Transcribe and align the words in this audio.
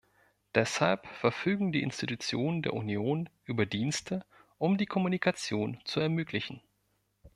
Deshalb 0.55 1.05
verfügen 1.05 1.71
die 1.71 1.83
Institutionen 1.83 2.63
der 2.63 2.73
Union 2.73 3.29
über 3.45 3.67
Dienste, 3.67 4.25
um 4.57 4.79
die 4.79 4.87
Kommunikation 4.87 5.79
zu 5.85 5.99
ermöglichen. 5.99 6.59